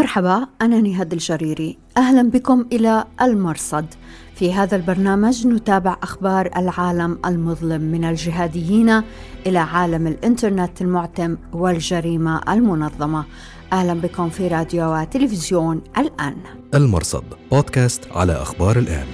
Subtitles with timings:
[0.00, 1.78] مرحبا أنا نهاد الجريري.
[1.96, 3.86] أهلا بكم إلى المرصد.
[4.34, 9.02] في هذا البرنامج نتابع أخبار العالم المظلم من الجهاديين
[9.46, 13.24] إلى عالم الإنترنت المعتم والجريمة المنظمة.
[13.72, 16.36] أهلا بكم في راديو وتلفزيون الآن.
[16.74, 19.06] المرصد بودكاست على أخبار الآن.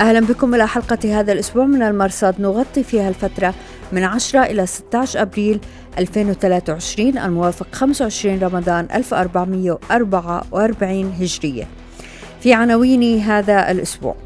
[0.00, 2.34] أهلا بكم إلى حلقة هذا الأسبوع من المرصد.
[2.38, 3.54] نغطي فيها الفترة
[3.92, 5.60] من 10 إلى 16 أبريل
[5.98, 11.66] 2023 الموافق 25 رمضان 1444 هجرية
[12.40, 14.16] في عناوين هذا الأسبوع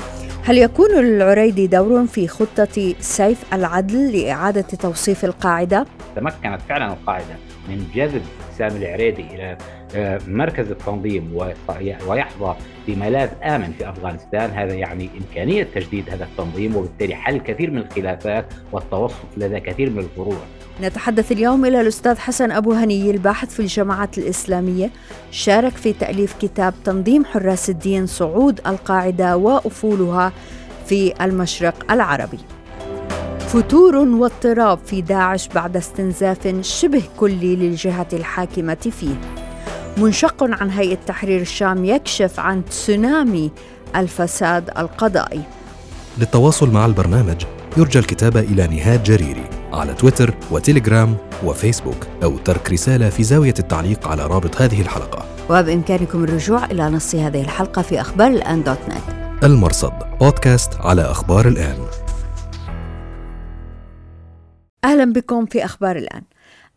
[0.45, 5.87] هل يكون للعريدي دور في خطة سيف العدل لإعادة توصيف القاعدة؟
[6.17, 7.37] تمكنت فعلا القاعدة
[7.69, 8.23] من جذب
[8.59, 9.59] سامي العريدي إلى
[10.29, 11.39] مركز التنظيم
[12.07, 12.55] ويحظى
[12.87, 14.51] بملاذ آمن في أفغانستان.
[14.51, 19.99] هذا يعني إمكانية تجديد هذا التنظيم وبالتالي حل كثير من الخلافات والتوسط لدى كثير من
[19.99, 20.37] الفروع.
[20.83, 24.91] نتحدث اليوم إلى الأستاذ حسن أبو هني الباحث في الجماعات الإسلامية
[25.31, 30.33] شارك في تأليف كتاب تنظيم حراس الدين صعود القاعدة وأفولها
[30.87, 32.39] في المشرق العربي.
[33.39, 39.44] فتور واضطراب في داعش بعد استنزاف شبه كلي للجهة الحاكمة فيه.
[39.97, 43.51] منشق عن هيئة تحرير الشام يكشف عن تسونامي
[43.97, 45.43] الفساد القضائي.
[46.19, 47.45] للتواصل مع البرنامج
[47.77, 54.09] يرجى الكتابة إلى نهاد جريري على تويتر وتليجرام وفيسبوك أو ترك رسالة في زاوية التعليق
[54.09, 55.25] على رابط هذه الحلقة.
[55.51, 59.45] وبإمكانكم الرجوع إلى نص هذه الحلقة في أخبار الآن دوت نت.
[59.45, 61.77] المرصد بودكاست على أخبار الآن.
[64.85, 66.23] أهلا بكم في أخبار الآن.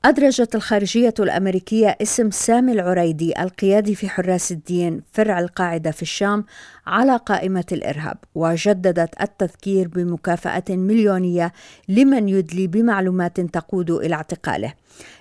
[0.08, 6.46] أدرجت الخارجية الأمريكية اسم سامي العريدي القيادي في حراس الدين فرع القاعدة في الشام
[6.86, 11.54] على قائمة الإرهاب وجددت التذكير بمكافأة مليونية
[11.90, 14.74] لمن يدلي بمعلومات تقود إلى اعتقاله.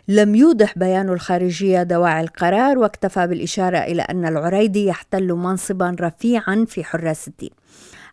[0.08, 6.84] لم يوضح بيان الخارجية دواعي القرار واكتفى بالإشارة إلى أن العريدي يحتل منصبا رفيعا في
[6.84, 7.50] حراس الدين.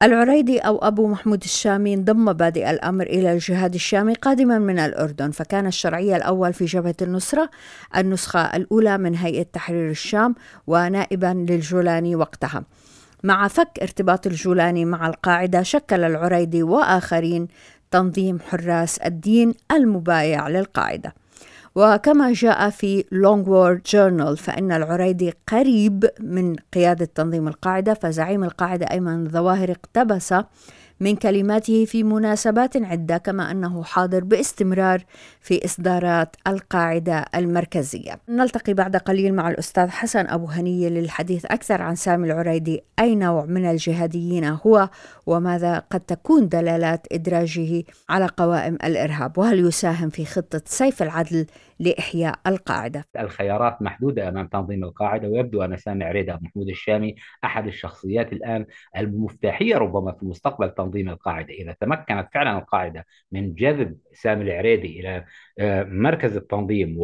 [0.03, 5.67] العريدي أو أبو محمود الشامي انضم بادئ الأمر إلى الجهاد الشامي قادما من الأردن فكان
[5.67, 7.49] الشرعي الأول في جبهة النصرة
[7.97, 10.36] النسخة الأولى من هيئة تحرير الشام
[10.67, 12.63] ونائبا للجولاني وقتها.
[13.23, 17.47] مع فك ارتباط الجولاني مع القاعدة شكل العريدي وآخرين
[17.92, 21.13] تنظيم حراس الدين المبايع للقاعدة.
[21.76, 28.86] وكما جاء في لونج وورد جورنال فإن العريدي قريب من قيادة تنظيم القاعدة فزعيم القاعدة
[28.92, 30.34] أيمن الظواهر اقتبس
[30.99, 35.04] من كلماته في مناسبات عدة كما أنه حاضر باستمرار
[35.42, 38.20] في إصدارات القاعدة المركزية.
[38.30, 43.45] نلتقي بعد قليل مع الأستاذ حسن أبو هنية للحديث أكثر عن سامي العريدي أي نوع
[43.45, 44.89] من الجهاديين هو؟
[45.26, 51.45] وماذا قد تكون دلالات إدراجه على قوائم الإرهاب؟ وهل يساهم في خطة سيف العدل
[51.80, 58.33] لإحياء القاعدة؟ الخيارات محدودة أمام تنظيم القاعدة ويبدو أن سامي عريدة محمود الشامي أحد الشخصيات
[58.33, 58.65] الآن
[58.98, 61.54] المفتاحية ربما في مستقبل تنظيم القاعدة.
[61.54, 65.26] إذا تمكنت فعلا القاعدة من جذب سامي العريدي إلى
[65.60, 66.98] آه، مركز التنظيم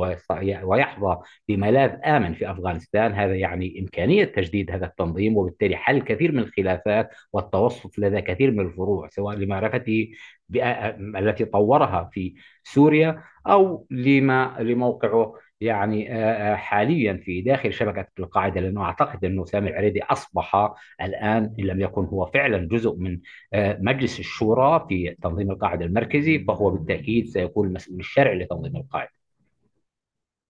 [0.64, 1.18] ويحظى
[1.48, 7.10] بملاذ آمن في أفغانستان هذا يعني إمكانية تجديد هذا التنظيم وبالتالي حل كثير من الخلافات
[7.34, 10.12] والتوسط لدى كثير من الفروع سواء لمعرفته
[11.18, 12.34] التي طورها في
[12.64, 16.10] سوريا أو لما لموقعه يعني
[16.56, 22.06] حاليا في داخل شبكة القاعدة لأنه أعتقد أنه سامي العريدي أصبح الآن إن لم يكن
[22.06, 23.20] هو فعلا جزء من
[23.56, 29.12] مجلس الشورى في تنظيم القاعدة المركزي فهو بالتأكيد سيكون المسؤول الشرعي لتنظيم القاعدة.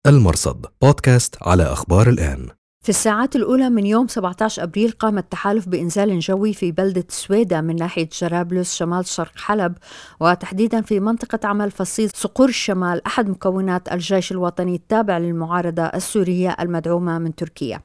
[0.06, 2.48] المرصد بودكاست على أخبار الآن.
[2.82, 7.76] في الساعات الأولى من يوم 17 أبريل قام التحالف بإنزال جوي في بلدة سويدا من
[7.76, 9.74] ناحية جرابلس شمال شرق حلب
[10.20, 17.18] وتحديدا في منطقة عمل فصيل صقور الشمال أحد مكونات الجيش الوطني التابع للمعارضة السورية المدعومة
[17.18, 17.80] من تركيا.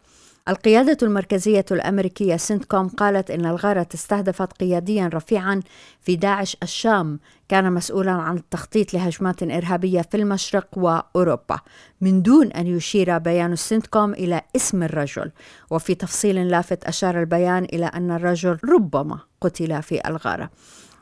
[0.50, 5.62] القيادة المركزية الأمريكية سنتكوم قالت إن الغارة استهدفت قياديا رفيعا
[6.02, 7.19] في داعش الشام.
[7.50, 11.59] كان مسؤولا عن التخطيط لهجمات إرهابية في المشرق وأوروبا.
[12.02, 15.31] من دون أن يشير بيان السنتكوم إلى اسم الرجل.
[15.72, 20.49] وفي تفصيل لافت أشار البيان إلى أن الرجل ربما قتل في الغارة.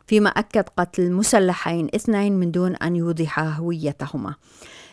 [0.08, 4.36] فيما أكد قتل مسلحين اثنين من دون أن يوضح هويتهما.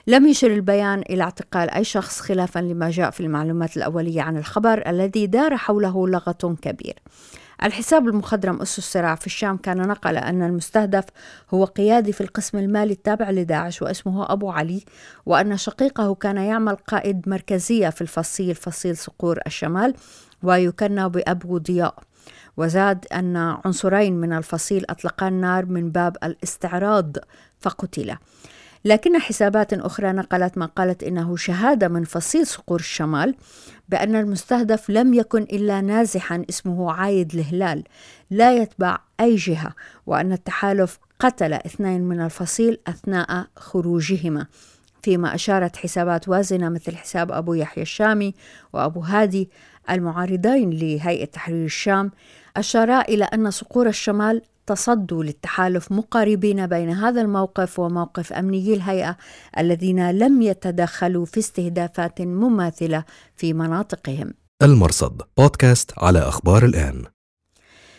[0.07, 4.91] لم يشر البيان إلى اعتقال أي شخص خلافا لما جاء في المعلومات الأولية عن الخبر
[4.91, 6.95] الذي دار حوله لغط كبير.
[7.65, 11.05] الحساب المخضرم أس الصراع في الشام كان نقل أن المستهدف
[11.55, 14.85] هو قيادي في القسم المالي التابع لداعش واسمه أبو علي
[15.27, 19.95] وأن شقيقه كان يعمل قائد مركزية في الفصيل فصيل صقور الشمال
[20.43, 21.95] ويكنى بأبو ضياء.
[22.57, 27.17] وزاد أن عنصرين من الفصيل أطلقا النار من باب الاستعراض
[27.61, 28.19] فقتلا.
[28.85, 33.35] لكن حسابات أخرى نقلت ما قالت إنه شهادة من فصيل صقور الشمال
[33.89, 37.85] بأن المستهدف لم يكن إلا نازحا اسمه عايد الهلال
[38.31, 39.75] لا يتبع أي جهة
[40.07, 44.47] وأن التحالف قتل اثنين من الفصيل أثناء خروجهما.
[45.03, 48.35] فيما أشارت حسابات وازنة مثل حساب أبو يحيى الشامي
[48.73, 49.51] وأبو هادي
[49.91, 52.11] المعارضين لهيئة تحرير الشام
[52.57, 59.17] أشارا إلى أن صقور الشمال تصدوا للتحالف مقاربين بين هذا الموقف وموقف امنيي الهيئة
[59.59, 63.05] الذين لم يتدخلوا في استهدافات مماثلة
[63.37, 64.35] في مناطقهم.
[64.63, 67.05] المرصد بودكاست على أخبار الآن.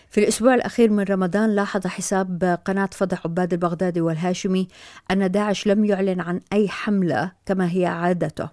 [0.10, 4.68] في الأسبوع الأخير من رمضان لاحظ حساب قناة فضح عباد البغدادي والهاشمي
[5.12, 8.50] أن داعش لم يعلن عن أي حملة كما هي عادته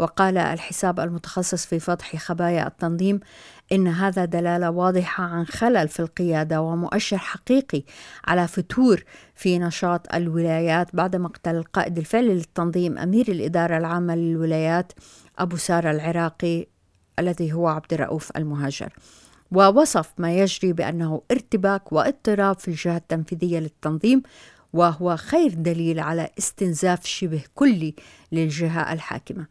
[0.00, 3.20] وقال الحساب المتخصص في فضح خبايا التنظيم
[3.72, 7.82] إن هذا دلالة واضحة عن خلل في القيادة ومؤشر حقيقي
[8.26, 9.04] على فتور
[9.34, 14.92] في نشاط الولايات بعد مقتل القائد الفعلي للتنظيم أمير الإدارة العامة للولايات
[15.38, 16.66] أبو سارة العراقي
[17.18, 18.92] الذي هو عبد الرؤوف المهاجر.
[19.52, 24.22] ووصف ما يجري بأنه ارتباك واضطراب في الجهة التنفيذية للتنظيم
[24.72, 27.94] وهو خير دليل على استنزاف شبه كلي
[28.32, 29.46] للجهة الحاكمة.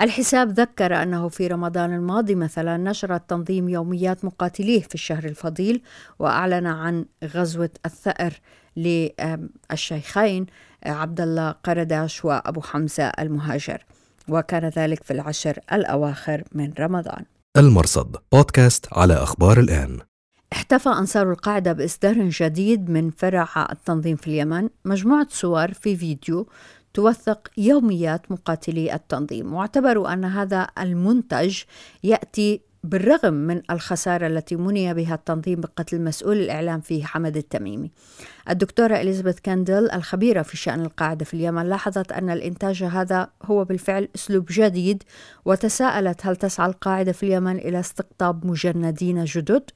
[0.00, 5.82] الحساب ذكر أنه في رمضان الماضي مثلا نشر التنظيم يوميات مقاتليه في الشهر الفضيل
[6.18, 8.32] وأعلن عن غزوة الثأر
[8.76, 10.46] للشيخين
[10.86, 13.84] عبد الله قرداش وأبو حمزة المهاجر.
[14.28, 17.24] وكان ذلك في العشر الأواخر من رمضان.
[17.56, 19.98] المرصد بودكاست على أخبار الآن.
[20.54, 26.48] احتفى أنصار القاعدة بإصدار جديد من فرع التنظيم في اليمن مجموعة صور في فيديو
[26.94, 31.62] توثق يوميات مقاتلي التنظيم واعتبروا أن هذا المنتج
[32.04, 37.90] يأتي بالرغم من الخسارة التي مني بها التنظيم بقتل مسؤول الإعلام فيه حمد التميمي
[38.50, 44.08] الدكتورة إليزابيث كاندل الخبيرة في شأن القاعدة في اليمن لاحظت أن الإنتاج هذا هو بالفعل
[44.14, 45.02] أسلوب جديد
[45.44, 49.70] وتساءلت هل تسعى القاعدة في اليمن إلى استقطاب مجندين جدد؟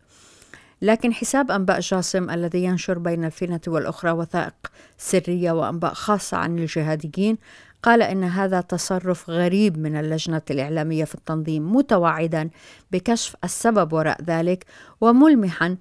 [0.83, 4.55] لكن حساب أنباء جاسم الذي ينشر بين الفينة والأخرى وثائق
[4.99, 7.39] سرية وأنباء خاصة عن الجهاديين
[7.83, 12.51] قال إن هذا تصرف غريب من اللجنة الإعلامية في التنظيم متوعدا
[12.93, 14.65] بكشف السبب وراء ذلك
[15.01, 15.77] وملمحا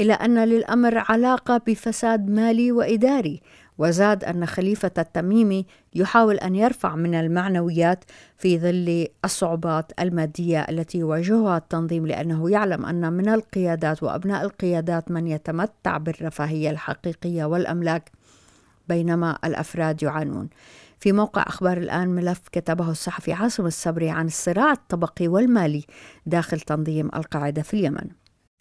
[0.00, 3.42] إلى أن للأمر علاقة بفساد مالي وإداري.
[3.78, 8.04] وزاد أن خليفة التميمي يحاول أن يرفع من المعنويات
[8.36, 15.26] في ظل الصعوبات المادية التي يواجهها التنظيم لأنه يعلم أن من القيادات وأبناء القيادات من
[15.26, 18.10] يتمتع بالرفاهية الحقيقية والأملاك
[18.88, 20.48] بينما الأفراد يعانون.
[21.00, 25.84] في موقع أخبار الآن ملف كتبه الصحفي عاصم الصبري عن الصراع الطبقي والمالي
[26.26, 28.08] داخل تنظيم القاعدة في اليمن.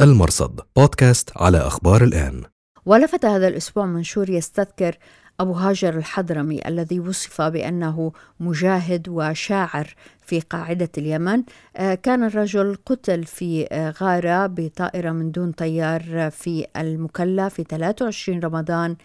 [0.02, 2.44] المرصد بودكاست على أخبار الآن.
[2.88, 4.98] ولفت هذا الأسبوع منشور يستذكر
[5.40, 9.96] أبو هاجر الحضرمي الذي وصف بأنه مجاهد وشاعر
[10.26, 11.44] في قاعدة اليمن.
[11.78, 18.40] آه، كان الرجل قتل في آه، غارة بطائرة من دون طيار في المكلا في 23
[18.40, 18.96] رمضان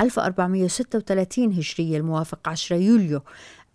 [0.00, 3.20] 1436 هجرية الموافق 10 يوليو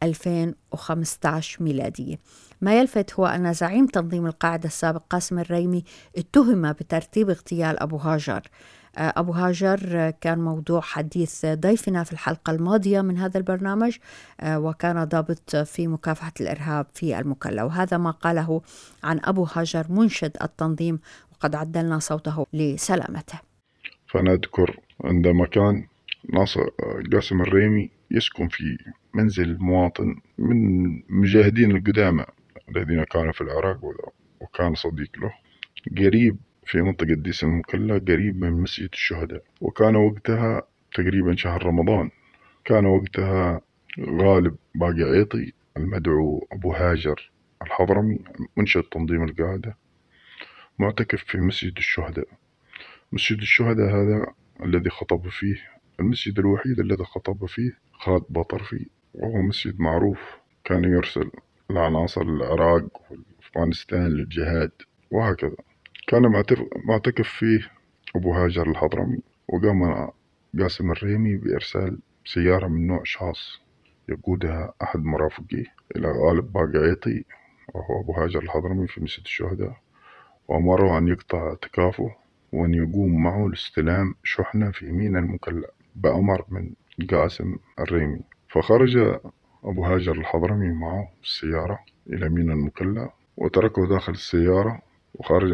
[0.04, 2.20] 2015 ميلادية
[2.62, 5.84] ما يلفت هو أن زعيم تنظيم القاعدة السابق قاسم الريمي
[6.18, 8.42] اتهم بترتيب اغتيال أبو هاجر.
[8.42, 13.98] آه، أبو هاجر كان موضوع حديث ضيفنا في الحلقة الماضية من هذا البرنامج
[14.42, 17.64] آه، وكان ضابط في مكافحة الإرهاب في المكلا.
[17.64, 18.62] وهذا ما قاله
[19.04, 21.00] عن أبو هاجر منشد التنظيم
[21.32, 23.40] وقد عدلنا صوته لسلامته.
[24.08, 25.88] فنذكر عندما كان
[26.34, 26.62] ناصر
[27.14, 28.78] قاسم الريمي يسكن في
[29.14, 32.26] منزل مواطن من مجاهدين القدامى
[32.70, 33.80] الذين كانوا في العراق
[34.42, 35.34] وكان صديق له.
[35.98, 40.62] قريب في منطقة ديس المكلا قريب من مسجد الشهداء وكان وقتها
[40.94, 42.10] تقريبا شهر رمضان.
[42.66, 43.62] كان وقتها
[44.00, 47.32] غالب باقي عيطي المدعو أبو هاجر
[47.62, 48.20] الحضرمي
[48.58, 49.78] منشد تنظيم القاعدة
[50.80, 52.28] معتكف في مسجد الشهداء.
[53.12, 55.56] مسجد الشهداء هذا الذي خطب فيه
[56.00, 60.20] المسجد الوحيد الذي خطب فيه خالد بطرفي وهو مسجد معروف.
[60.64, 61.32] كان يرسل
[61.70, 64.72] لعناصر العراق وأفغانستان للجهاد
[65.12, 65.58] وهكذا.
[66.08, 66.44] كان
[66.86, 67.60] معتكف فيه
[68.16, 70.10] أبو هاجر الحضرمي وقام
[70.60, 73.62] قاسم الريمي بإرسال سيارة من نوع شاص
[74.10, 77.24] يقودها أحد مرافقيه إلى غالب باقعيطي
[77.74, 79.78] وهو أبو هاجر الحضرمي في مسجد الشهداء
[80.48, 82.16] وأمره أن يقطع اعتكافه
[82.54, 86.74] وأن يقوم معه لاستلام شحنة في ميناء المكلا بأمر من
[87.12, 88.22] قاسم الريمي.
[88.50, 88.98] فخرج
[89.64, 94.82] أبو هاجر الحضرمي معه السيارة إلى ميناء المكلا وتركه داخل السيارة
[95.20, 95.54] وخرج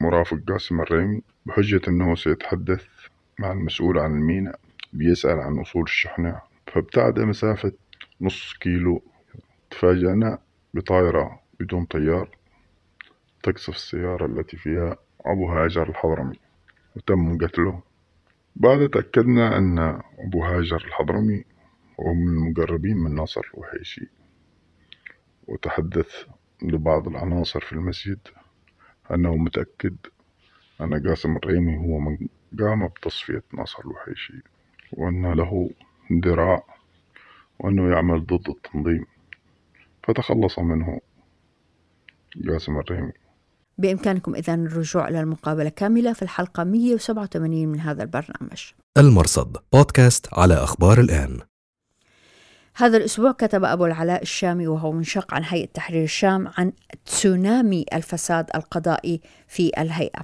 [0.00, 2.86] مرافق قاسم الريمي بحجة أنه سيتحدث
[3.38, 4.60] مع المسؤول عن الميناء
[4.92, 7.72] بيسأل عن وصول الشحنة فابتعد مسافة
[8.20, 9.02] نص كيلو.
[9.70, 10.38] تفاجأنا
[10.74, 12.28] بطائرة بدون طيار
[13.42, 16.36] تقصف السيارة التي فيها أبو هاجر الحضرمي
[16.96, 17.82] وتم قتله.
[18.56, 19.78] بعد تأكدنا أن
[20.18, 21.44] أبو هاجر الحضرمي
[22.00, 24.08] هو من المقربين من ناصر الوحيشي.
[25.48, 26.24] وتحدث
[26.62, 28.18] لبعض العناصر في المسجد.
[29.14, 29.96] أنه متأكد
[30.80, 32.18] أن قاسم الريمي هو من
[32.60, 34.42] قام بتصفية ناصر الوحيشي
[34.92, 35.70] وأن له
[36.24, 36.64] ذراع
[37.58, 39.06] وأنه يعمل ضد التنظيم.
[40.02, 41.00] فتخلص منه
[42.48, 43.12] قاسم الريمي.
[43.78, 48.72] بإمكانكم إذا الرجوع إلى المقابلة كاملة في الحلقة 187 من هذا البرنامج.
[48.98, 51.49] المرصد بودكاست على أخبار الآن.
[52.80, 56.72] هذا الأسبوع كتب أبو العلاء الشامي وهو منشق عن هيئة تحرير الشام عن
[57.06, 60.20] تسونامي الفساد القضائي في الهيئة.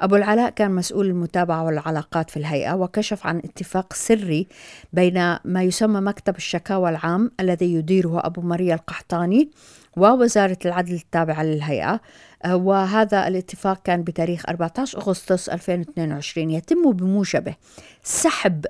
[0.00, 4.46] أبو العلاء كان مسؤول المتابعة والعلاقات في الهيئة وكشف عن اتفاق سري
[4.92, 9.50] بين ما يسمى مكتب الشكاوى العام الذي يديره أبو مريا القحطاني
[9.96, 12.00] ووزارة العدل التابعة للهيئة.
[12.46, 17.54] وهذا الاتفاق كان بتاريخ 14 أغسطس 2022 يتم بموجبه
[18.02, 18.66] سحب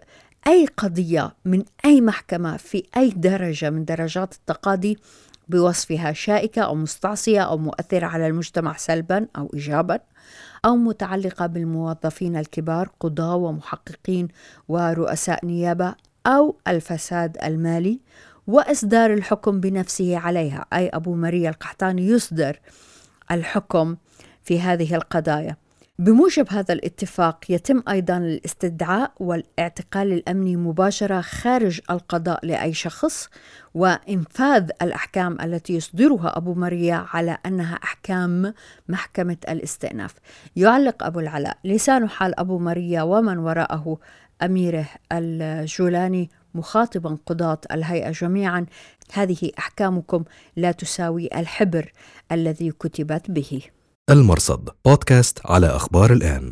[0.46, 4.98] أي قضية من أي محكمة في أي درجة من درجات التقاضي
[5.48, 10.00] بوصفها شائكة أو مستعصية أو مؤثرة على المجتمع سلبا أو إيجابا
[10.64, 14.28] أو متعلقة بالموظفين الكبار قضاة ومحققين
[14.68, 15.94] ورؤساء نيابة
[16.26, 18.00] أو الفساد المالي
[18.46, 20.66] وإصدار الحكم بنفسه عليها.
[20.72, 22.60] أي أبو مريا القحطاني يصدر
[23.30, 23.96] الحكم
[24.44, 25.56] في هذه القضايا.
[25.98, 33.28] بموجب هذا الاتفاق يتم أيضا الاستدعاء والاعتقال الأمني مباشرة خارج القضاء لأي شخص
[33.74, 38.54] وإنفاذ الأحكام التي يصدرها أبو مريا على أنها أحكام
[38.88, 40.14] محكمة الاستئناف.
[40.56, 43.98] يعلق أبو العلاء لسان حال أبو مريا ومن وراءه
[44.42, 48.66] أميره الجولاني مخاطبا قضاة الهيئة جميعا
[49.12, 50.24] هذه أحكامكم
[50.56, 51.92] لا تساوي الحبر
[52.32, 53.62] الذي كتبت به.
[54.10, 56.50] المرصد بودكاست على أخبار الآن.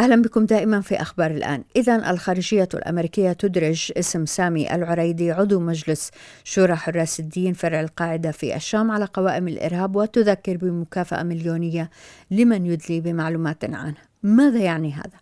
[0.00, 1.64] أهلا بكم دائما في أخبار الآن.
[1.76, 6.10] إذا الخارجية الأمريكية تدرج اسم سامي العريدي عضو مجلس
[6.44, 11.90] شورى حراس الدين فرع القاعدة في الشام على قوائم الإرهاب وتذكر بمكافأة مليونية
[12.30, 13.96] لمن يدلي بمعلومات عنه.
[14.22, 15.18] ماذا يعني هذا؟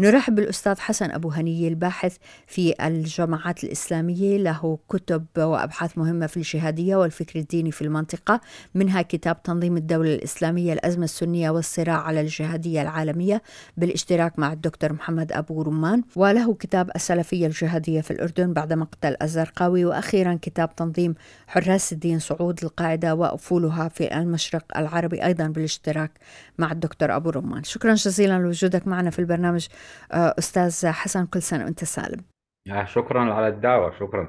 [0.00, 2.16] نرحب بالأستاذ حسن أبو هنية الباحث
[2.46, 4.38] في الجماعات الإسلامية.
[4.38, 8.40] له كتب وأبحاث مهمة في الجهادية والفكر الديني في المنطقة
[8.74, 13.42] منها كتاب تنظيم الدولة الإسلامية الأزمة السنية والصراع على الجهادية العالمية
[13.76, 16.02] بالاشتراك مع الدكتور محمد أبو رمان.
[16.16, 19.84] وله كتاب السلفية الجهادية في الأردن بعد مقتل الزرقاوي.
[19.84, 21.14] وأخيرا كتاب تنظيم
[21.46, 26.10] حراس الدين صعود القاعدة وأفولها في المشرق العربي أيضا بالاشتراك
[26.58, 27.64] مع الدكتور أبو رمان.
[27.64, 29.66] شكرا جزيلا لوجودك معنا في البرنامج.
[30.12, 32.20] أستاذ حسن كل سنة وأنت سالم
[32.84, 34.28] شكرا على الدعوة شكرا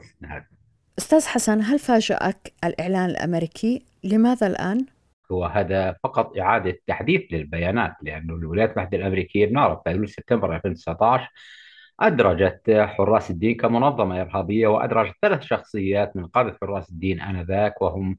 [1.00, 4.86] أستاذ حسن هل فاجأك الإعلان الأمريكي؟ لماذا الآن؟
[5.32, 11.30] هو هذا فقط إعادة تحديث للبيانات لأنه الولايات المتحدة الأمريكية بنعرف في سبتمبر 2019
[12.00, 18.18] أدرجت حراس الدين كمنظمة إرهابية وأدرجت ثلاث شخصيات من قادة حراس الدين آنذاك وهم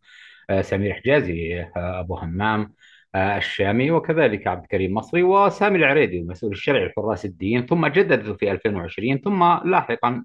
[0.51, 2.73] آه، سمير حجازي آه، أبو همام آه،
[3.15, 9.19] الشامي وكذلك عبد الكريم مصري وسامي العريدي المسؤول الشرعي لحراس الدين ثم جددته في 2020
[9.19, 10.25] ثم لاحقا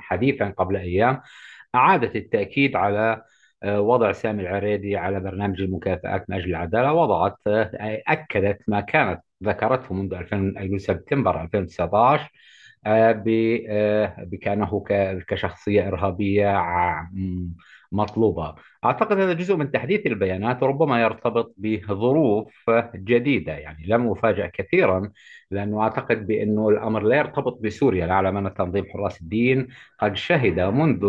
[0.00, 1.20] حديثا قبل أيام
[1.74, 3.22] أعادت التأكيد على
[3.62, 9.20] آه، وضع سامي العريدي على برنامج المكافآت من أجل العدالة وضعت آه، أكدت ما كانت
[9.44, 12.30] ذكرته منذ 2000 سبتمبر 2019
[14.26, 14.84] بكأنه
[15.28, 16.48] كشخصية إرهابية
[17.92, 18.54] مطلوبة.
[18.84, 25.10] أعتقد هذا جزء من تحديث البيانات وربما يرتبط بظروف جديدة يعني لم أفاجأ كثيرا
[25.50, 28.06] لأنه أعتقد بأنه الأمر لا يرتبط بسوريا.
[28.06, 29.68] نعلم أن تنظيم حراس الدين.
[29.98, 31.00] قد شهد منذ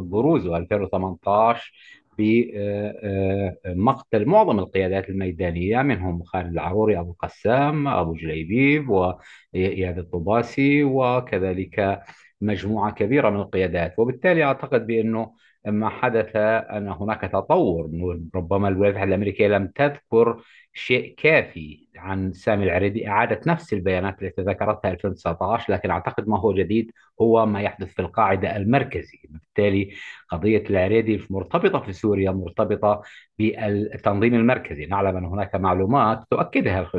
[0.00, 1.72] بروزه 2018
[2.18, 12.00] بمقتل معظم القيادات الميدانية منهم خالد العروري أبو قسام أبو جليبيب وإياد الطباسي وكذلك
[12.40, 13.98] مجموعة كبيرة من القيادات.
[13.98, 15.32] وبالتالي أعتقد بأنه
[15.70, 17.90] ما حدث أن هناك تطور
[18.34, 20.42] ربما الولايات المتحدة الأمريكية لم تذكر
[20.74, 21.87] شيء كافي.
[21.98, 27.46] عن سامي العريدي إعادة نفس البيانات التي ذكرتها 2019 لكن أعتقد ما هو جديد هو
[27.46, 29.90] ما يحدث في القاعدة المركزي بالتالي
[30.28, 33.02] قضية العريدي مرتبطة في سوريا مرتبطة
[33.38, 34.86] بالتنظيم المركزي.
[34.86, 36.90] نعلم أن هناك معلومات تؤكدها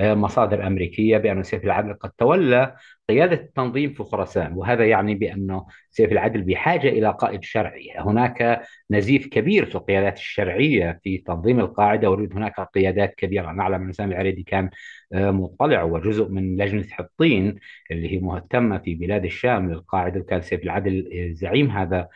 [0.00, 2.76] مصادر أمريكية بأن سيف العدل قد تولى
[3.08, 7.92] قيادة التنظيم في خراسان وهذا يعني بأنه سيف العدل بحاجة إلى قائد شرعي.
[7.98, 13.52] هناك نزيف كبير في القيادات الشرعية في تنظيم القاعدة ويريد هناك قيادات كبيرة.
[13.52, 14.70] نعلم أن سامي العريدي كان
[15.12, 17.58] آه، مطلع وجزء من لجنة حطين
[17.90, 22.08] اللي هي مهتمة في بلاد الشام للقاعدة وكان سيف العدل زعيم هذا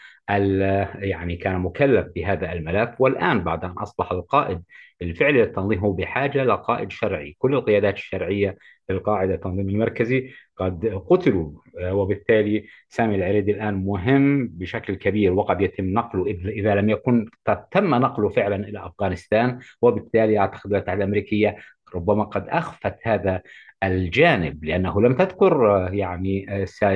[0.94, 4.62] يعني كان مكلف بهذا الملف والآن بعد أن أصبح القائد
[5.02, 7.36] الفعلي للتنظيم هو بحاجة لقائد شرعي.
[7.38, 8.58] كل القيادات الشرعية
[8.90, 15.84] للقاعدة التنظيم المركزي قد قتلوا آه، وبالتالي سامي العريدي الآن مهم بشكل كبير وقد يتم
[15.84, 21.56] نقله إذا لم يكن قد تم نقله فعلا إلى أفغانستان وبالتالي أعتقد الولايات الأمريكية
[21.94, 23.42] ربما قد أخفت هذا
[23.82, 26.46] الجانب لأنه لم تذكر يعني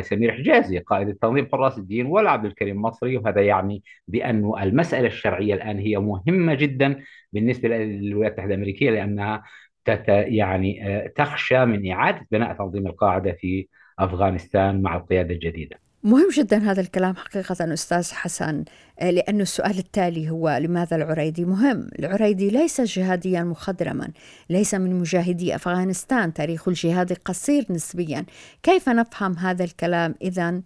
[0.02, 5.54] سمير حجازي قائد التنظيم حراس الدين ولا عبد الكريم مصري وهذا يعني بأن المسألة الشرعية
[5.54, 9.42] الآن هي مهمة جدا بالنسبة للولايات المتحدة الأمريكية لأنها
[9.84, 15.91] تت يعني آه، تخشى من إعادة بناء تنظيم القاعدة في أفغانستان مع القيادة الجديدة.
[16.04, 18.64] مهم جدا هذا الكلام حقيقة أستاذ حسن
[19.00, 24.08] آه، لأن السؤال التالي هو لماذا العريدي مهم؟ العريدي ليس جهاديا مخضرما
[24.50, 28.24] ليس من مجاهدي أفغانستان تاريخ الجهاد قصير نسبيا
[28.62, 30.62] كيف نفهم هذا الكلام إذا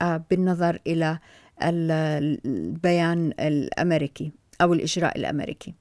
[0.00, 1.18] آه، بالنظر إلى
[1.62, 4.32] البيان الأمريكي
[4.62, 5.74] أو الإجراء الأمريكي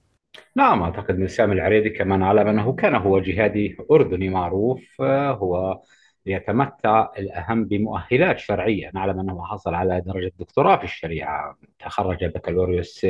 [0.56, 5.82] نعم أعتقد أن سامي العريدي كمان علم أنه كان هو جهادي أردني معروف آه، هو
[6.26, 8.92] يتمتع الأهم بمؤهلات شرعية.
[8.94, 11.58] نعلم أنه حصل على درجة دكتوراه في الشريعة.
[11.80, 13.06] تخرج بكالوريوس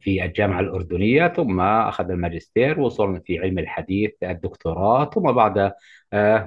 [0.00, 5.72] في الجامعة الأردنية ثم أخذ الماجستير وصل في علم الحديث الدكتوراه ثم بعد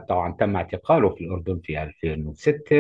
[0.10, 2.76] طبعا تم اعتقاله في الأردن في 2006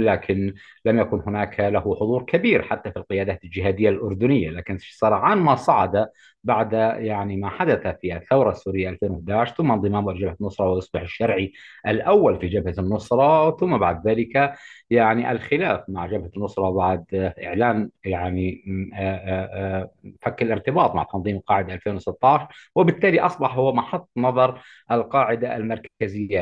[0.00, 4.50] لكن لم يكن هناك له حضور كبير حتى في القيادات الجهادية الأردنية.
[4.50, 6.08] لكن سرعان ما صعد
[6.44, 11.52] بعد يعني ما حدث في الثورة السورية 2011 ثم انضمامه لجبهة النصرة ويصبح الشرعي
[11.86, 14.54] الأول في جبهة النصرة ثم بعد ذلك
[14.90, 17.04] يعني الخلاف مع جبهة النصرة بعد
[17.44, 24.10] إعلان يعني آه، آه، آه، فك الارتباط مع تنظيم القاعدة 2016 وبالتالي أصبح هو محط
[24.16, 24.60] نظر
[24.90, 25.88] القاعدة المركزية.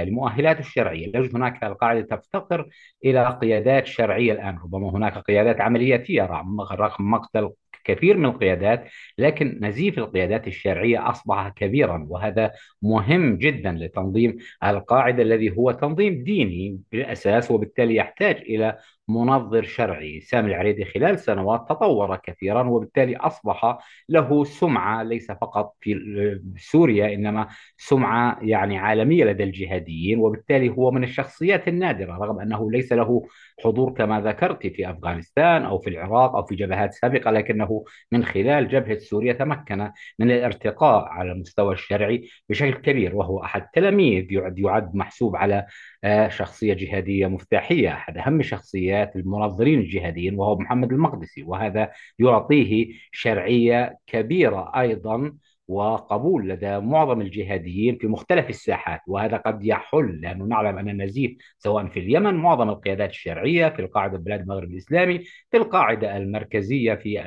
[0.04, 1.06] لمؤهلاته الشرعية.
[1.06, 2.68] لا يوجد هناك القاعدة تفتقر
[3.04, 4.58] إلى قيادات شرعية الآن.
[4.58, 6.22] ربما هناك قيادات عملياتية
[6.70, 7.50] رغم مقتل
[7.84, 8.84] كثير من القيادات
[9.18, 16.80] لكن نزيف القيادات الشرعية أصبح كبيرا وهذا مهم جدا لتنظيم القاعدة الذي هو تنظيم ديني
[16.92, 24.45] بالأساس وبالتالي يحتاج إلى منظر شرعي سامي العريدي خلال سنوات تطور كثيرا وبالتالي أصبح له
[24.45, 31.69] سمعة ليس فقط في سوريا إنما سمعة يعني عالمية لدى الجهاديين وبالتالي هو من الشخصيات
[31.69, 33.23] النادرة رغم أنه ليس له
[33.64, 38.69] حضور كما ذكرت في أفغانستان أو في العراق أو في جبهات سابقة لكنه من خلال
[38.69, 45.36] جبهة سوريا تمكن من الارتقاء على المستوى الشرعي بشكل كبير وهو أحد تلاميذ يعد, محسوب
[45.36, 45.66] على
[46.04, 53.99] آه، شخصية جهادية مفتاحية أحد أهم شخصيات المنظرين الجهاديين وهو محمد المقدسي وهذا يعطيه شرعية
[54.06, 55.32] كبيرة أيضا
[55.69, 61.87] وقبول لدى معظم الجهاديين في مختلف الساحات وهذا قد يحل لأنه نعلم أن النزيف سواء
[61.87, 65.19] في اليمن معظم القيادات الشرعية في القاعدة بلاد المغرب الإسلامي
[65.50, 67.21] في القاعدة المركزية في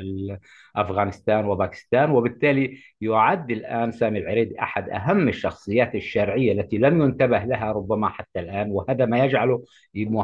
[0.76, 7.72] أفغانستان وباكستان وبالتالي يعد الآن سامي العريدي أحد أهم الشخصيات الشرعية التي لم ينتبه لها
[7.72, 9.64] ربما حتى الآن وهذا ما يجعله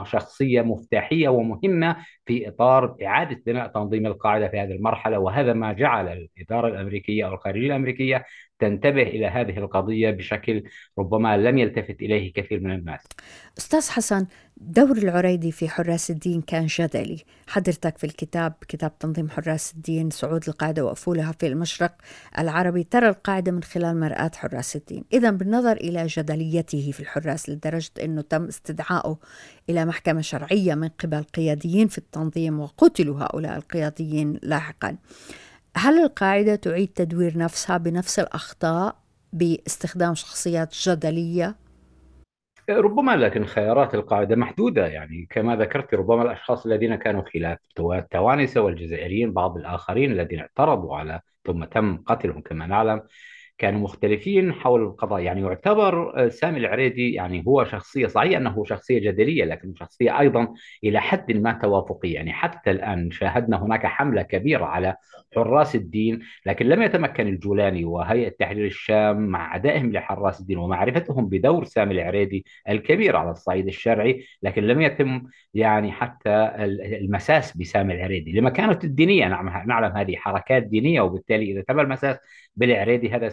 [0.04, 6.08] شخصية مفتاحية ومهمة في إطار إعادة بناء تنظيم القاعدة في هذه المرحلة وهذا ما جعل
[6.08, 8.05] الإدارة الأمريكية أو الخارجية الأمريكية
[8.60, 10.64] تنتبه إلى هذه القضية بشكل
[11.00, 13.02] ربما لم يلتفت إليه كثير من الناس.
[13.58, 14.26] أستاذ حسن
[14.58, 17.24] دور العريدي في حراس الدين كان جدلي.
[17.48, 21.94] حضرتك في الكتاب كتاب تنظيم حراس الدين صعود القاعدة وأفولها في المشرق
[22.40, 25.04] العربي ترى القاعدة من خلال مرآة حراس الدين.
[25.14, 29.20] إذا بالنظر إلى جدليته في الحراس لدرجة أنه تم استدعائه
[29.70, 34.98] إلى محكمة شرعية من قبل قياديين في التنظيم وقتلوا هؤلاء القياديين لاحقا.
[35.78, 38.96] هل القاعدة تعيد تدوير نفسها بنفس الأخطاء
[39.34, 41.56] باستخدام شخصيات جدلية؟
[42.70, 49.34] ربما لكن خيارات القاعدة محدودة يعني كما ذكرت ربما الأشخاص الذين كانوا خلاف التوانسة والجزائريين
[49.34, 53.02] بعض الآخرين الذين اعترضوا على ثم تم قتلهم كما نعلم
[53.58, 59.00] كانوا مختلفين حول القضاء يعني يعتبر آه، سامي العريدي يعني هو شخصية صحيح أنه شخصية
[59.00, 62.16] جدلية لكن شخصية أيضا إلى حد ما توافقية.
[62.16, 64.96] يعني حتى الآن شاهدنا هناك حملة كبيرة على
[65.36, 71.64] حراس الدين لكن لم يتمكن الجولاني وهيئة تحرير الشام مع عدائهم لحراس الدين ومعرفتهم بدور
[71.66, 75.22] سامي العريدي الكبير على الصعيد الشرعي لكن لم يتم
[75.54, 76.52] يعني حتى
[77.02, 79.28] المساس بسامي العريدي لمكانته الدينية
[79.68, 82.18] نعلم هذه حركات دينية وبالتالي إذا تم المساس
[82.56, 83.30] بالعريدي هذا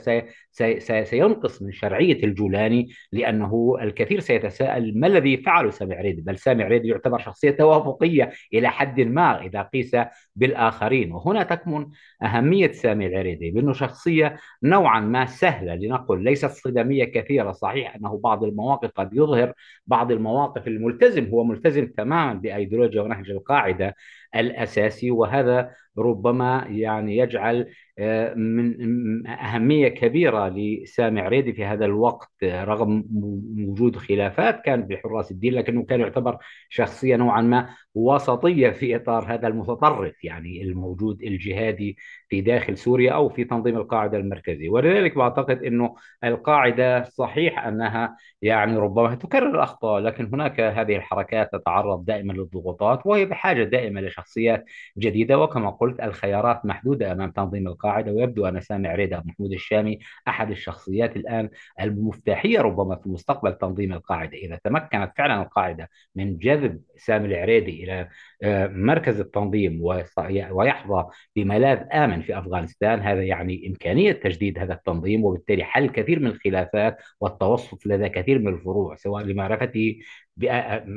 [1.05, 6.89] سينقص من شرعية الجولاني لأنه الكثير سيتساءل ما الذي فعله سامي عريدي بل سامي عريدي
[6.89, 9.97] يعتبر شخصية توافقية إلى حد ما إذا قيس
[10.37, 11.13] بالآخرين.
[11.13, 11.87] وهنا تكمن
[12.23, 17.53] أهمية سامي العريدي بأنه شخصية نوعا ما سهلة لنقل ليست صدامية كثيرة.
[17.53, 19.53] صحيح أنه بعض المواقف قد يظهر
[19.87, 23.95] بعض المواقف الملتزم هو ملتزم تماما بأيديولوجيا ونهج القاعدة
[24.37, 27.69] الأساسي وهذا ربما يعني يجعل
[28.37, 33.05] من أهمية كبيرة لسامي عريدي في هذا الوقت رغم
[33.69, 36.37] وجود خلافات كانت بحراس الدين لكنه كان يعتبر
[36.69, 41.97] شخصية نوعا ما وسطية في إطار هذا المتطرف يعني الموجود الجهادي
[42.29, 48.77] في داخل سوريا أو في تنظيم القاعدة المركزي ولذلك بعتقد أنه القاعدة صحيح أنها يعني
[48.77, 54.65] ربما تكرر الأخطاء لكن هناك هذه الحركات تتعرض دائما للضغوطات وهي بحاجة دائما لشخصيات
[54.99, 57.83] جديدة وكما قلت الخيارات محدودة أمام تنظيم القاعدة.
[58.01, 61.51] ويبدو أن سامي عريدة محمود الشامي أحد الشخصيات الآن
[61.81, 64.39] المفتاحية ربما في مستقبل تنظيم القاعدة.
[64.39, 68.09] إذا تمكنت فعلا القاعدة من جذب سامي العريدي إلى
[68.43, 69.83] آه، مركز التنظيم
[70.51, 71.05] ويحظى
[71.37, 77.03] بملاذ آمن في أفغانستان هذا يعني إمكانية تجديد هذا التنظيم وبالتالي حل كثير من الخلافات
[77.21, 79.99] والتوسط لدى كثير من الفروع سواء لمعرفته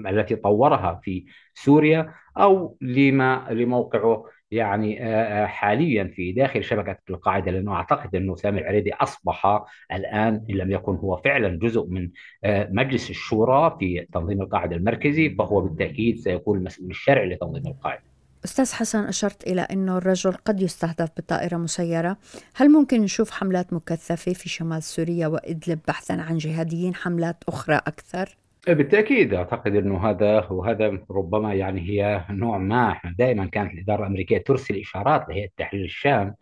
[0.07, 7.51] التي طورها في سوريا أو لما لموقعه يعني آه، آه، حاليا في داخل شبكة القاعدة
[7.51, 12.09] لأنه أعتقد أنه سامي العريدي أصبح الآن إن لم يكن هو فعلا جزء من
[12.43, 18.03] آه، مجلس الشورى في تنظيم القاعدة المركزي فهو بالتأكيد سيكون المسؤول الشرعي لتنظيم القاعدة
[18.45, 22.17] أستاذ حسن أشرت إلى أنه الرجل قد يستهدف بطائرة مسيرة
[22.55, 28.37] هل ممكن نشوف حملات مكثفة في شمال سوريا وإدلب بحثا عن جهاديين حملات أخرى أكثر؟
[28.67, 34.79] بالتأكيد أعتقد أنه هذا وهذا ربما يعني هي نوع ما دائما كانت الإدارة الأمريكية ترسل
[34.79, 36.35] إشارات لهيئة تحرير الشام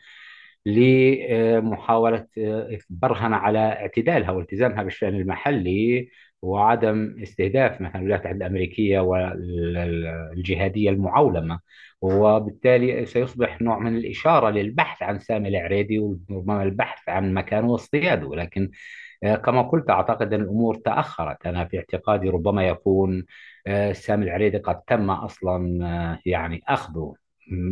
[0.65, 2.25] لمحاولة
[2.89, 6.09] برهنة على اعتدالها والتزامها بالشأن المحلي
[6.41, 11.59] وعدم استهداف مثلا الولايات المتحدة الأمريكية والجهادية المعولمة
[12.01, 18.35] وبالتالي سيصبح نوع من الإشارة للبحث عن سامي العريدي وربما البحث عن مكانه واصطياده.
[18.35, 18.69] لكن
[19.23, 21.45] كما قلت أعتقد أن الأمور تأخرت.
[21.45, 23.25] أنا في اعتقادي ربما يكون
[23.67, 27.13] آه، سامي العريدي قد تم أصلا آه، يعني أخذه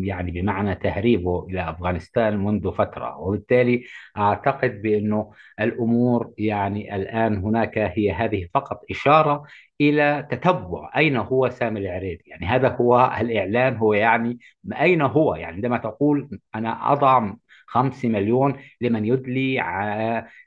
[0.04, 3.18] يعني بمعنى تهريبه إلى أفغانستان منذ فترة.
[3.18, 3.84] وبالتالي
[4.18, 9.44] أعتقد بأنه الأمور يعني الآن هناك هي هذه فقط إشارة
[9.82, 10.92] إلى تتبع.
[10.98, 14.40] أين هو سامي العريدي يعني هذا هو الإعلان هو يعني
[14.82, 17.34] أين هو؟ يعني عندما تقول أنا أضع
[17.72, 19.62] خمس مليون لمن يدلي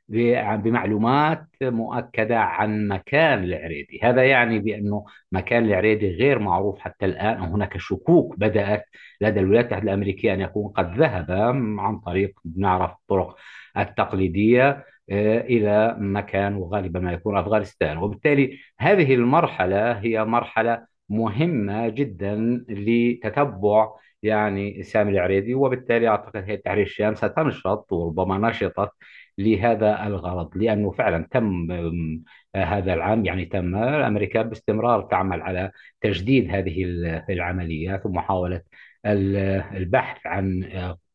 [0.09, 7.79] بمعلومات مؤكدة عن مكان العريدي هذا يعني بأنه مكان العريدي غير معروف حتى الآن هناك
[7.79, 8.85] شكوك بدأت
[9.21, 11.31] لدى الولايات المتحدة الأمريكية أن يكون قد ذهب
[11.79, 13.37] عن طريق نعرف الطرق
[13.79, 17.99] التقليدية آه، إلى مكان وغالبا ما يكون أفغانستان.
[17.99, 23.89] وبالتالي هذه المرحلة هي مرحلة مهمة جدا لتتبع
[24.25, 28.91] يعني سامي العريدي وبالتالي أعتقد هي تحرير الشام ستنشط وربما نشطت
[29.39, 31.67] لهذا الغرض لأنه فعلا تم
[32.57, 36.85] هذا العام يعني تم أمريكا باستمرار تعمل على تجديد هذه
[37.31, 38.63] العمليات ومحاولة
[39.07, 40.65] البحث عن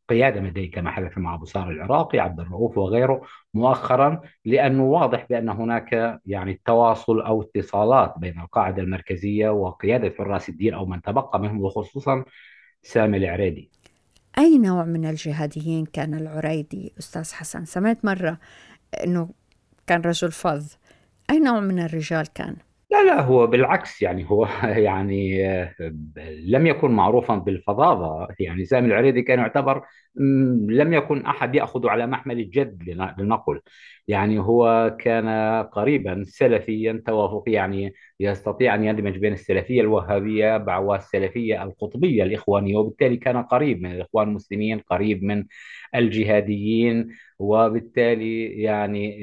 [0.10, 3.22] قيادة مدنية كما حدث مع بصار العراقي عبد الرؤوف وغيره
[3.54, 10.74] مؤخرا لأنه واضح بأن هناك يعني تواصل أو اتصالات بين القاعدة المركزية وقيادة حراس الدين
[10.74, 12.24] أو من تبقى منهم وخصوصا
[12.82, 13.72] سامي العريدي
[14.38, 18.40] أي نوع من الجهاديين كان العريدي أستاذ حسن؟ سمعت مرة
[19.06, 19.30] أنه
[19.88, 20.74] كان رجل فظ.
[21.32, 22.58] أي نوع من الرجال كان؟
[22.92, 24.46] لا لا هو بالعكس يعني هو
[24.88, 25.74] يعني آه،
[26.46, 28.28] لم يكن معروفا بالفظاظة.
[28.40, 29.84] يعني سامي العريدي كان يعتبر
[30.70, 32.84] لم يكن أحد يأخذ على محمل الجد
[33.20, 33.62] لنقل.
[34.08, 35.30] يعني هو كان
[35.64, 43.38] قريبا سلفيا توافقيا يعني يستطيع أن يندمج بين السلفية الوهابية والسلفية القطبية الإخوانية وبالتالي كان
[43.44, 45.46] قريب من الإخوان المسلمين قريب من
[45.96, 47.10] الجهاديين.
[47.40, 49.20] وبالتالي يعني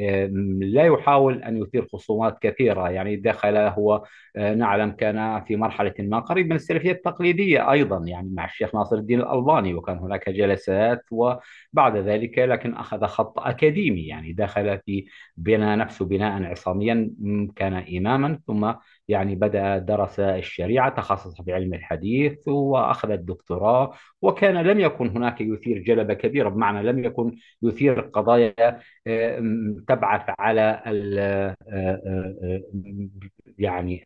[0.60, 2.90] لا يحاول أن يثير خصومات كثيرة.
[2.90, 4.04] يعني دخل هو
[4.36, 8.96] آه، نعلم كان في مرحلة ما قريب من السلفية التقليدية أيضا يعني مع الشيخ ناصر
[8.96, 10.28] الدين الألباني وكان هناك
[10.76, 17.10] جلسات وبعد ذلك لكن أخذ خط أكاديمي يعني دخل في بنى نفسه بناء عصاميا
[17.56, 18.72] كان إماما ثم
[19.08, 23.92] يعني بدأ درس الشريعة تخصص في علم الحديث وأخذ الدكتوراه
[24.22, 28.54] وكان لم يكن هناك يثير جلبة كبيرة بمعنى لم يكن يثير قضايا
[29.88, 32.62] تبعث على ال آه، آه، آه،
[33.58, 34.04] يعني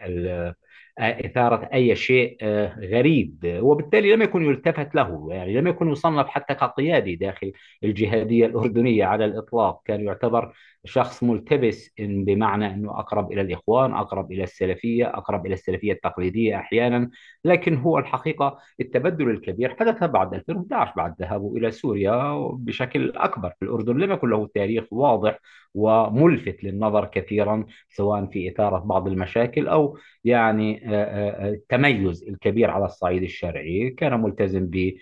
[0.99, 2.37] إثارة أي شيء
[2.79, 3.59] غريب.
[3.61, 7.53] وبالتالي لم يكن يلتفت له يعني لم يكن يصنف حتى كقيادي داخل
[7.85, 9.83] الجهادية الأردنية على الإطلاق.
[9.85, 10.53] كان يعتبر
[10.85, 16.57] شخص ملتبس إن بمعنى أنه أقرب إلى الإخوان أقرب إلى السلفية أقرب إلى السلفية التقليدية
[16.57, 17.11] أحيانا
[17.45, 23.53] لكن هو الحقيقة التبدل الكبير حدث بعد 2011 بعد ذهابه إلى سوريا بشكل أكبر.
[23.63, 25.39] الأردن لم يكن له تاريخ واضح
[25.75, 30.81] وملفت للنظر كثيرا سواء في إثارة بعض المشاكل أو يعني
[31.49, 33.91] التميز الكبير على الصعيد الشرعي.
[33.91, 34.93] كان ملتزم ب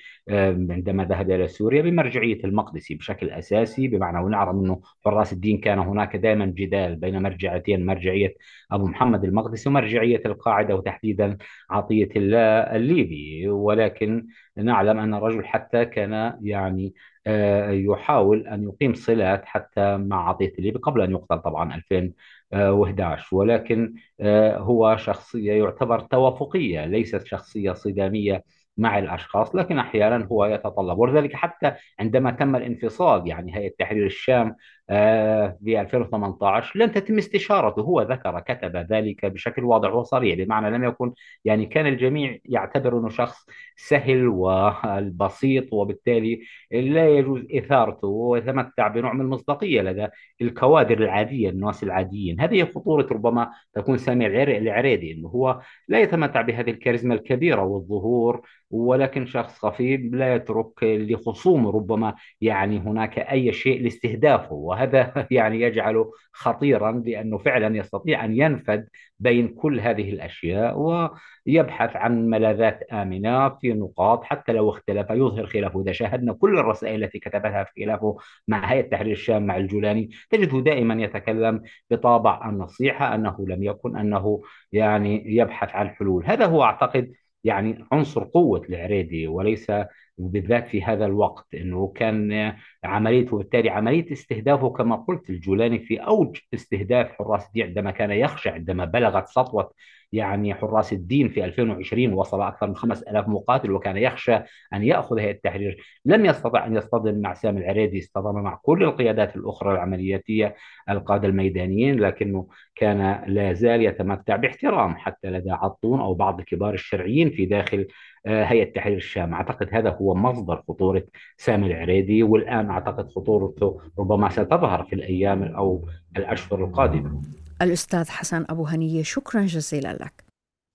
[0.70, 6.16] عندما ذهب إلى سوريا بمرجعية المقدسي بشكل أساسي بمعنى ونعلم أنه حراس الدين كان هناك
[6.16, 8.34] دائما جدال بين مرجعيتين مرجعية
[8.72, 11.38] أبو محمد المقدسي ومرجعية القاعدة وتحديدا
[11.70, 12.38] عطية الله
[12.76, 13.48] الليبي.
[13.48, 14.26] ولكن
[14.56, 16.94] نعلم أن الرجل حتى كان يعني
[17.26, 23.94] آه، يحاول أن يقيم صلات حتى مع عطية الليبي قبل أن يقتل طبعا 2011 ولكن
[24.20, 28.44] آه، هو شخصية يعتبر توافقية ليست شخصية صدامية
[28.76, 30.98] مع الأشخاص لكن أحيانا هو يتطلب.
[30.98, 34.56] ولذلك حتى عندما تم الانفصال يعني هيئة تحرير الشام
[34.90, 37.82] آه، في 2018 لم تتم استشارته.
[37.82, 41.12] هو ذكر كتب ذلك بشكل واضح وصريح بمعنى لم يكن
[41.44, 43.46] يعني كان الجميع يعتبر إنه شخص
[43.76, 50.06] سهل والبسيط وبالتالي لا يجوز إثارته ويتمتع بنوع من المصداقية لدى
[50.40, 52.40] الكوادر العادية الناس العاديين.
[52.40, 59.26] هذه خطورة ربما تكون سامي العريدي إنه هو لا يتمتع بهذه الكاريزما الكبيرة والظهور ولكن
[59.26, 64.54] شخص خفي لا يترك لخصومه ربما يعني هناك أي شيء لاستهدافه.
[64.78, 68.82] وهذا يعني يجعله خطيرا لأنه فعلا يستطيع أن ينفذ
[69.18, 75.80] بين كل هذه الأشياء ويبحث عن ملاذات آمنة في نقاط حتى لو اختلف يظهر خلافه.
[75.80, 78.16] إذا شاهدنا كل الرسائل التي كتبتها في خلافه
[78.48, 84.42] مع هيئة تحرير الشام مع الجولاني تجده دائما يتكلم بطابع النصيحة أنه لم يكن أنه
[84.72, 86.24] يعني يبحث عن حلول.
[86.26, 87.12] هذا هو أعتقد
[87.44, 89.72] يعني عنصر قوة العريدي وليس
[90.18, 92.52] بالذات في هذا الوقت إنه كان
[92.84, 98.48] عملية وبالتالي عملية استهدافه كما قلت الجولاني في أوج استهداف حراس الدين عندما كان يخشى
[98.48, 99.72] عندما بلغت سطوة
[100.12, 104.34] يعني حراس الدين في 2020 وصل أكثر من 5000 مقاتل وكان يخشى
[104.74, 105.84] أن يأخذ هيئة التحرير.
[106.04, 110.54] لم يستطع أن يصطدم مع سامي العريدي اصطدم مع كل القيادات الأخرى العملياتية
[110.90, 117.30] القادة الميدانيين لكنه كان لا زال يتمتع باحترام حتى لدى عطون أو بعض كبار الشرعيين
[117.30, 117.86] في داخل
[118.26, 119.34] آه، هيئة تحرير الشام.
[119.34, 121.04] أعتقد هذا هو مصدر خطورة
[121.36, 122.22] سامي العريدي
[122.68, 127.22] والآن أعتقد خطورته ربما ستظهر في الأيام أو الأشهر القادمة.
[127.62, 130.24] الأستاذ حسن أبو هنية شكرا جزيلا لك.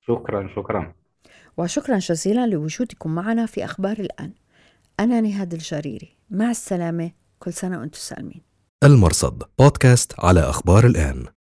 [0.08, 0.94] شكرا شكرا.
[1.58, 4.34] وشكرا جزيلا لوجودكم معنا في أخبار الآن.
[5.00, 6.18] أنا نهاد الجريري.
[6.30, 7.12] مع السلامة.
[7.40, 8.42] كل سنة وأنتم سالمين.
[8.84, 11.26] المرصد بودكاست على أخبار الآن.